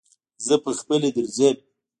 [0.45, 1.57] زه پهخپله درځم.